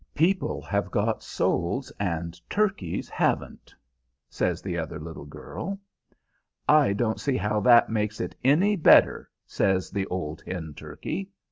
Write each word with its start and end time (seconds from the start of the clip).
"People 0.15 0.63
have 0.63 0.89
got 0.89 1.21
souls, 1.21 1.91
and 1.99 2.41
turkeys 2.49 3.07
haven't," 3.07 3.71
says 4.31 4.59
the 4.59 4.75
other 4.75 4.99
little 4.99 5.27
girl. 5.27 5.79
"I 6.67 6.93
don't 6.93 7.19
see 7.19 7.37
how 7.37 7.59
that 7.59 7.87
makes 7.87 8.19
it 8.19 8.33
any 8.43 8.75
better," 8.75 9.29
says 9.45 9.91
the 9.91 10.07
old 10.07 10.41
hen 10.41 10.73
turkey. 10.73 11.29